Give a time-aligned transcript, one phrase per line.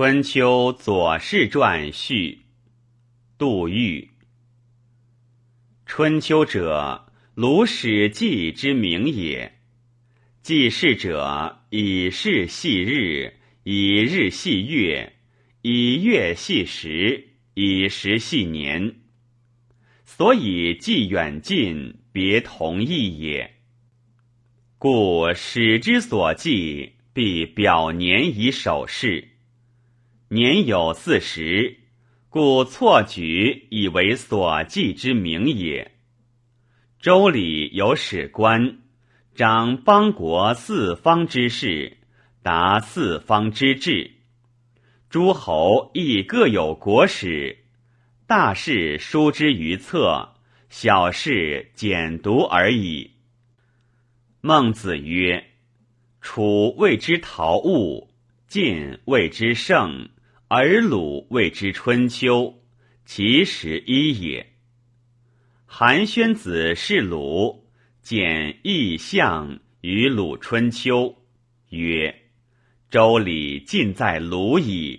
[0.00, 2.42] 春秋左氏传序，
[3.36, 4.10] 杜预。
[5.86, 9.58] 春秋者，鲁史记之名也。
[10.40, 13.34] 记事者，以事系日，
[13.64, 15.14] 以日系月，
[15.62, 19.00] 以月系时，以时系年。
[20.04, 23.52] 所以记远近，别同义也。
[24.78, 29.30] 故史之所记，必表年以守事。
[30.30, 31.78] 年有四十，
[32.28, 35.92] 故错举以为所记之名也。
[37.00, 38.80] 周礼有史官，
[39.34, 41.96] 掌邦国四方之事，
[42.42, 44.10] 达四方之治。
[45.08, 47.64] 诸侯亦各有国史，
[48.26, 50.34] 大事书之于册，
[50.68, 53.12] 小事简读而已。
[54.42, 55.52] 孟子曰
[56.20, 58.10] ：“楚谓之陶物，
[58.46, 60.10] 晋谓之盛。”
[60.50, 62.62] 而鲁谓之春秋，
[63.04, 64.54] 其实一也。
[65.66, 67.66] 韩宣子是鲁，
[68.00, 71.14] 简异象于鲁春秋，
[71.68, 72.22] 曰
[72.90, 74.98] ：“周礼尽在鲁矣。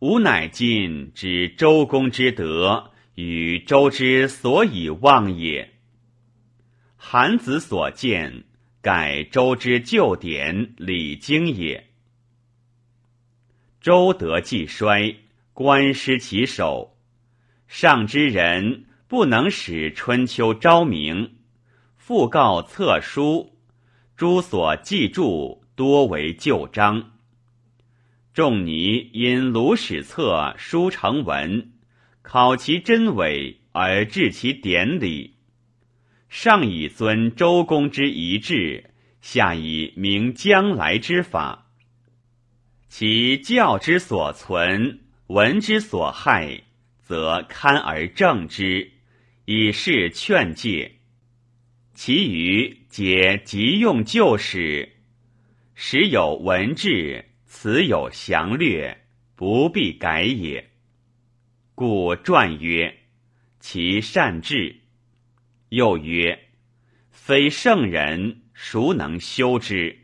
[0.00, 5.72] 吾乃今之周公之德，与周之所以望也。
[6.96, 8.44] 韩子所见，
[8.82, 11.92] 改周之旧典礼经也。”
[13.84, 15.14] 周德既衰，
[15.52, 16.96] 官失其首。
[17.68, 21.34] 上之人不能使春秋昭明，
[21.98, 23.58] 复告册书，
[24.16, 27.10] 诸所记注多为旧章。
[28.32, 31.72] 仲尼因鲁史册书成文，
[32.22, 35.34] 考其真伪而治其典礼。
[36.30, 41.63] 上以尊周公之遗志，下以明将来之法。
[42.96, 46.62] 其教之所存，文之所害，
[47.02, 48.92] 则堪而正之，
[49.46, 50.92] 以示劝诫；
[51.92, 54.92] 其余皆急用旧史，
[55.74, 59.04] 时有文志，此有详略，
[59.34, 60.70] 不必改也。
[61.74, 62.96] 故传曰
[63.58, 64.82] ：“其善治。”
[65.70, 66.46] 又曰
[67.10, 69.98] ：“非圣人，孰能修之？”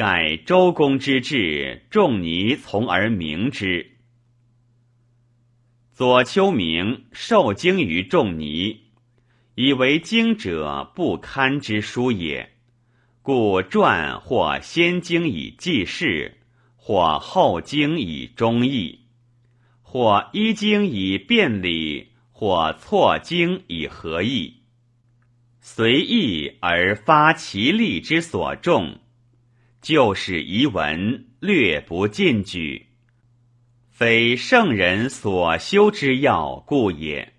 [0.00, 3.98] 改周公之志，仲尼从而明之。
[5.92, 8.84] 左丘明受经于仲尼，
[9.56, 12.52] 以为经者不堪之书也，
[13.20, 16.38] 故传或先经以记事，
[16.76, 19.00] 或后经以忠义，
[19.82, 24.62] 或一经以辩理，或错经以合义，
[25.60, 28.98] 随意而发其力之所重。
[29.80, 32.88] 旧史遗文略不进举，
[33.88, 37.32] 非圣人所修之要故也。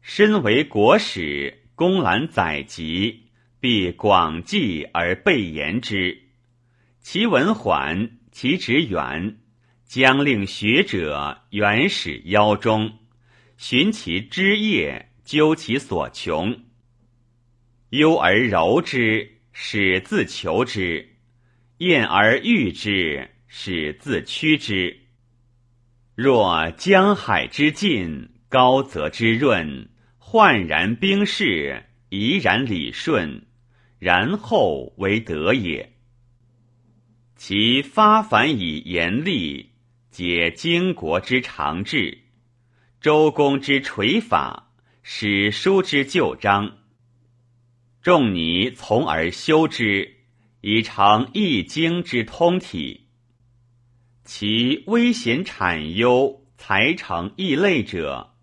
[0.00, 3.28] 身为国史，公览载籍，
[3.60, 6.20] 必广记而备言之。
[7.00, 9.38] 其文缓，其旨远，
[9.84, 12.98] 将令学者原始腰中，
[13.56, 16.64] 寻其枝叶，究其所穷，
[17.90, 19.41] 优而柔之。
[19.52, 21.16] 使自求之，
[21.78, 24.98] 厌而欲之，使自屈之。
[26.14, 33.46] 若江海之尽，高泽之润，焕然冰释，怡然理顺，
[33.98, 35.92] 然后为德也。
[37.36, 39.70] 其发凡以严厉，
[40.10, 42.18] 解经国之长治，
[43.00, 44.70] 周公之垂法，
[45.02, 46.78] 史书之旧章。
[48.02, 50.16] 仲尼从而修之，
[50.60, 53.06] 以成《易经》之通体。
[54.24, 58.34] 其微贤产忧，才成异类者，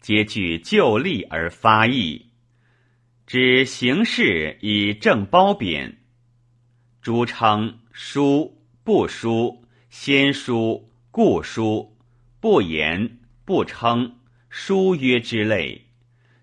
[0.00, 2.26] 皆据旧例而发义，
[3.26, 5.98] 指形式以正褒贬。
[7.02, 11.96] 诸称书、不书、先书、故书、
[12.38, 15.86] 不言、不称、书曰之类，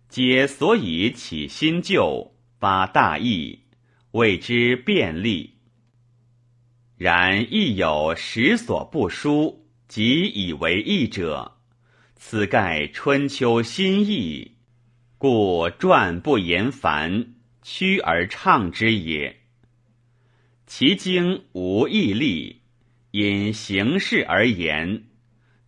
[0.09, 2.34] 皆所以起新旧。
[2.59, 3.59] 发大义，
[4.11, 5.55] 谓之便利。
[6.97, 11.57] 然亦有实所不书，即以为义者，
[12.15, 14.53] 此盖春秋新义，
[15.17, 19.41] 故传不言繁，屈而畅之也。
[20.65, 22.61] 其经无义例，
[23.11, 25.03] 因形式而言，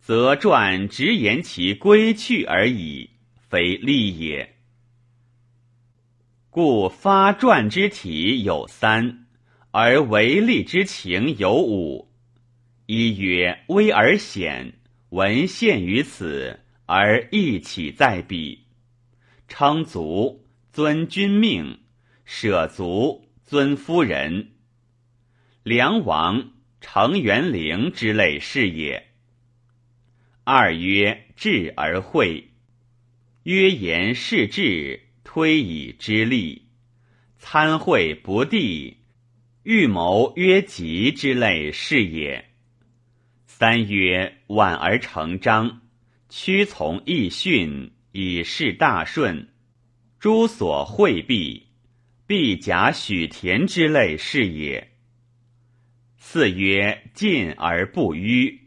[0.00, 3.10] 则传直言其归去而已，
[3.48, 4.57] 非利也。
[6.58, 9.26] 故发传之体有三，
[9.70, 12.10] 而为利之情有五：
[12.86, 14.72] 一曰危而险，
[15.10, 18.64] 闻陷于此，而义起在彼。
[19.46, 21.78] 称足，尊君命；
[22.24, 24.48] 舍足，尊夫人。
[25.62, 26.50] 梁王、
[26.80, 29.10] 程元龄之类是也。
[30.42, 32.48] 二曰智而会，
[33.44, 36.62] 曰言是智，推以之利，
[37.38, 38.96] 参会不第，
[39.62, 42.46] 预谋曰吉之类是也。
[43.44, 45.82] 三曰婉而成章，
[46.30, 49.50] 屈从易训，以示大顺。
[50.18, 51.66] 诸所惠避，
[52.26, 54.92] 必假许田之类是也。
[56.16, 58.60] 四曰进而不迂，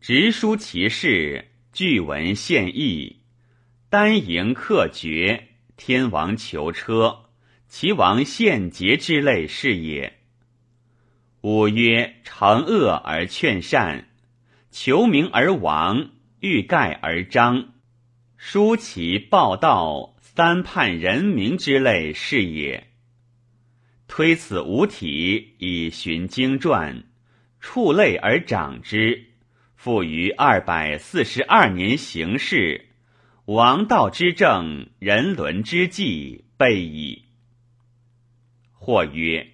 [0.00, 3.20] 直书其事，据文献义，
[3.94, 7.26] 单迎客绝，天王求车，
[7.68, 10.18] 齐王献节之类是也。
[11.42, 14.08] 五曰惩恶而劝善，
[14.72, 16.10] 求名而亡，
[16.40, 17.68] 欲盖而彰，
[18.36, 22.88] 疏其报道，三叛人民之类是也。
[24.08, 27.04] 推此五体以寻经传，
[27.60, 29.26] 触类而长之，
[29.76, 32.88] 复于二百四十二年行事，
[33.46, 37.24] 王道之政，人伦之纪备矣。
[38.72, 39.50] 或曰。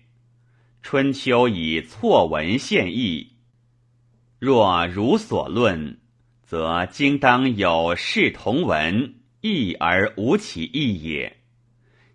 [0.81, 3.32] 春秋以错文献义，
[4.38, 5.98] 若如所论，
[6.44, 11.38] 则今当有事同文，义而无其义也。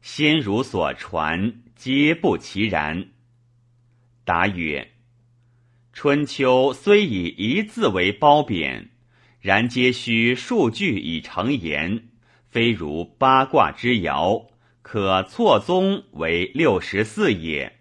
[0.01, 3.09] 先儒所传，皆不其然。
[4.23, 4.93] 答曰：
[5.91, 8.91] 春秋虽以一字为褒贬，
[9.45, 12.07] 然皆须数据以成言，
[12.47, 14.47] 非如八卦之爻，
[14.81, 17.77] 可错综为六十四也。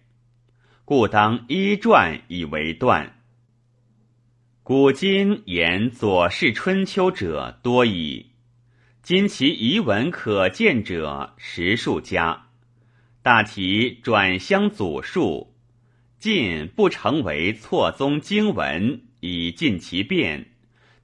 [0.85, 3.15] 故当一传以为断。
[4.63, 8.33] 古今言左氏春秋者多矣，
[9.03, 12.49] 今其遗文可见者十数家，
[13.23, 15.55] 大体转相祖述，
[16.19, 20.51] 尽不成为错综经文以尽其变，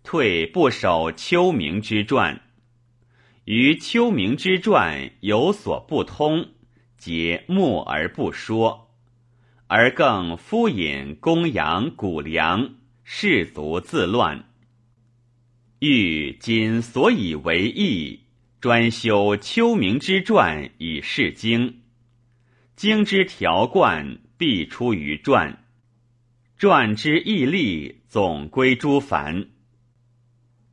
[0.02, 2.40] 退不守秋明之传，
[3.44, 6.48] 于秋明之传有所不通，
[6.96, 8.88] 皆默而不说。
[9.66, 12.74] 而更敷衍公羊谷梁，
[13.04, 14.48] 士卒自乱。
[15.78, 18.20] 欲今所以为义，
[18.60, 21.82] 专修秋明之传以示经。
[22.74, 25.64] 经之条贯必出于传，
[26.56, 29.50] 传之义例总归诸凡。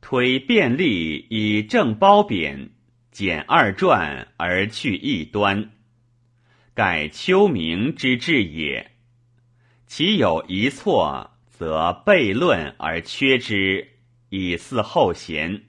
[0.00, 2.70] 推便利以正褒贬，
[3.10, 5.70] 减二传而去异端。
[6.74, 8.92] 盖丘明之志也，
[9.86, 13.88] 其有一错，则悖论而缺之，
[14.28, 15.64] 以似后贤。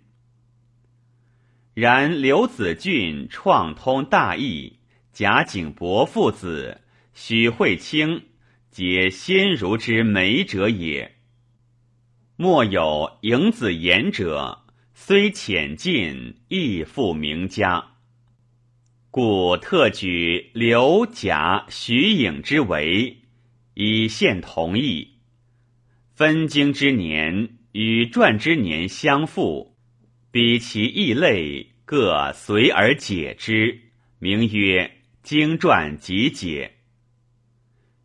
[1.73, 4.79] 然刘子俊创通大义，
[5.11, 6.81] 贾景伯父子，
[7.13, 8.23] 许惠清，
[8.69, 11.18] 皆先儒之美者也。
[12.41, 14.59] 莫有嬴子言者，
[14.93, 17.97] 虽浅近，亦复名家。
[19.11, 23.17] 故特举刘贾徐颖之为，
[23.73, 25.15] 以现同义。
[26.15, 29.75] 分经之年与传之年相复，
[30.31, 33.77] 比其异类，各随而解之，
[34.17, 34.89] 名曰
[35.23, 36.77] 经传集解。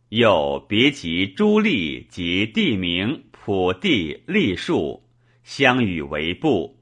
[0.09, 5.03] 又别集诸历及地名、普地、隶数，
[5.43, 6.79] 相与为部，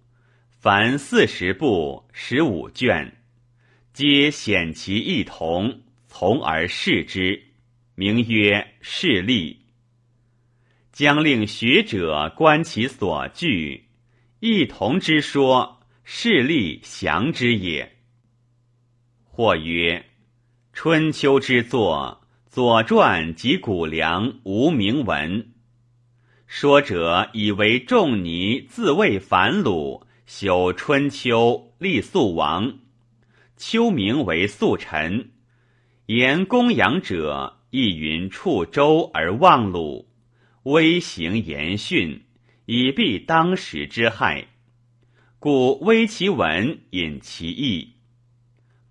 [0.50, 3.18] 凡四十部，十五卷。
[3.94, 7.42] 皆显其异同，从而视之，
[7.96, 9.62] 名曰事例。
[10.92, 13.86] 将令学者观其所据，
[14.40, 17.98] 异同之说，事例详之也。
[19.24, 20.06] 或曰：
[20.72, 22.20] 春秋之作，
[22.54, 25.54] 《左传》及谷梁无名文。
[26.46, 32.78] 说者以为仲尼自谓反鲁，修春秋，立肃王。
[33.58, 35.32] 秋明为肃臣，
[36.06, 40.08] 言公羊者亦云触周而忘鲁，
[40.62, 42.22] 微行言训，
[42.68, 44.46] 以避当时之害，
[45.40, 47.94] 故微其文，引其意。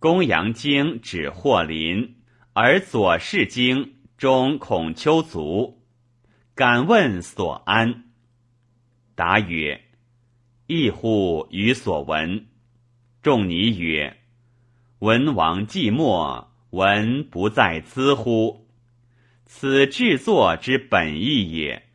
[0.01, 2.17] 公羊经指霍林，
[2.55, 5.83] 而左氏经终孔丘卒。
[6.55, 8.11] 敢问所安？
[9.15, 9.81] 答曰：
[10.67, 12.49] 异乎于所闻。
[13.23, 14.19] 仲尼曰。
[14.99, 18.69] 文王寂寞，文不在兹乎？
[19.47, 21.89] 此制作之本意也。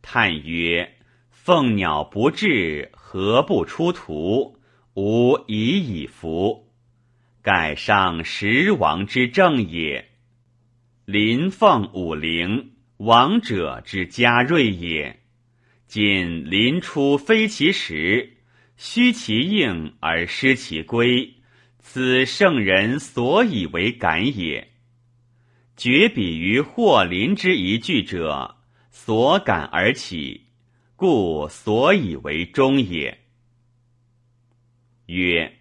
[0.00, 0.94] 叹曰
[1.28, 4.60] ：“凤鸟不至，何不出图？
[4.94, 6.65] 吾已矣服。
[7.46, 10.08] 盖上十王之政也。
[11.04, 15.20] 临凤武陵，王者之嘉瑞也。
[15.86, 18.38] 今临出非其时，
[18.76, 21.34] 虚其应而失其归，
[21.78, 24.72] 此圣人所以为感也。
[25.76, 28.54] 绝彼于祸临之一句者。”
[28.90, 30.46] 所感而起，
[30.96, 33.18] 故所以为终也。
[35.06, 35.55] 曰：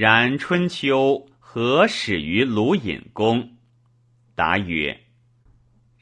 [0.00, 3.56] 然春秋何始于鲁隐公？
[4.36, 5.00] 答曰：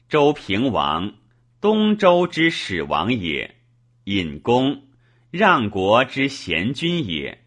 [0.07, 1.15] 周平王，
[1.59, 3.55] 东周之始王也；
[4.03, 4.83] 隐公，
[5.31, 7.43] 让国之贤君也。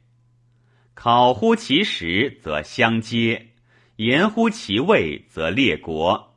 [0.93, 3.51] 考乎其时，则相接；
[3.95, 6.35] 言乎其位，则列国。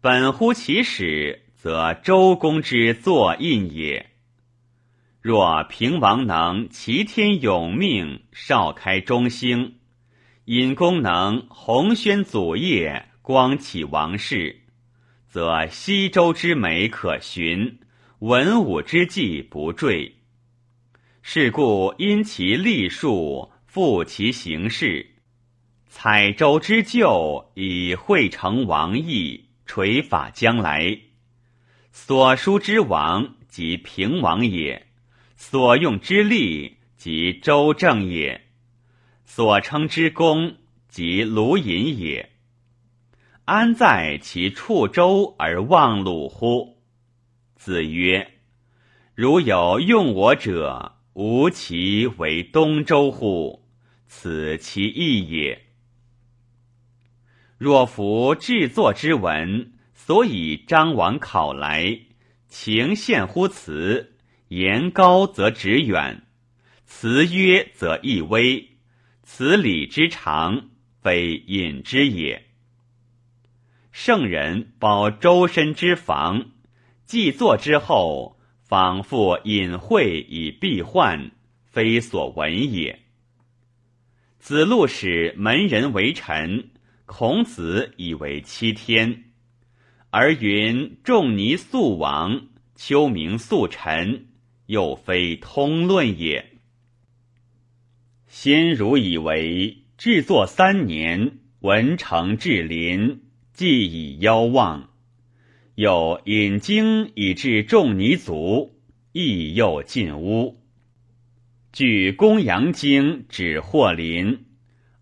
[0.00, 1.44] 本乎其始。
[1.54, 4.10] 则周公之作印也。
[5.28, 9.72] 若平王能齐天永命，少开中兴；
[10.46, 14.62] 尹公能宏宣祖业，光启王室，
[15.28, 17.78] 则西周之美可循，
[18.20, 20.16] 文武之际不坠。
[21.20, 25.14] 是故因其立数，复其形式，
[25.88, 30.98] 采周之旧，以汇成王意，垂法将来。
[31.92, 34.87] 所书之王即平王也，
[35.40, 38.48] 所用之力即周正也，
[39.24, 40.56] 所称之功
[40.88, 42.32] 即卢隐也。
[43.44, 46.76] 安在其处周而忘鲁乎？
[47.54, 48.32] 子曰
[49.14, 53.64] ：“如有用我者，吾其为东周乎？
[54.08, 55.66] 此其义也。
[57.56, 59.72] 若夫制作之文。”
[60.08, 62.00] 所以张王考来，
[62.48, 64.16] 情献乎辞，
[64.48, 66.22] 言高则直远，
[66.86, 68.70] 辞约则易微，
[69.22, 70.70] 此礼之常，
[71.02, 72.46] 非隐之也。
[73.92, 76.52] 圣人保周身之防，
[77.04, 81.30] 既作之后，仿复隐晦以避患，
[81.66, 83.00] 非所闻也。
[84.38, 86.70] 子路使门人为臣，
[87.04, 89.24] 孔子以为七天。
[90.10, 94.27] 而云仲尼素王，丘明素臣，
[94.68, 96.52] 又非通论也。
[98.26, 103.22] 先儒以为制作三年，文成至林，
[103.52, 104.90] 既以夭望。
[105.74, 108.78] 又引经以至仲尼族，
[109.12, 110.60] 亦又尽污。
[111.72, 114.44] 据公羊经指霍林，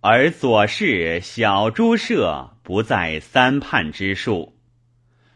[0.00, 4.56] 而左氏小诸舍不在三判之数。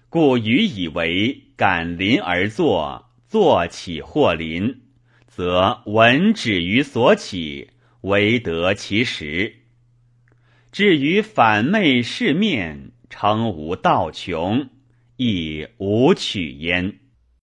[0.08, 4.80] 故予以为感临而作，坐起或临，
[5.28, 7.70] 则闻止于所起，
[8.00, 9.54] 唯得其实。
[10.72, 14.68] 至于反昧世面，称无道穷，
[15.16, 16.98] 亦无取焉。